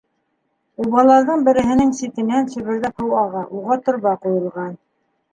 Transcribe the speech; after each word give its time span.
Убаларҙың 0.83 1.43
береһенең 1.49 1.91
ситенән 1.99 2.49
сөбөрҙәп 2.53 3.03
һыу 3.03 3.13
аға- 3.25 3.43
уға 3.59 3.77
торба 3.91 4.15
ҡуйылған. 4.25 4.73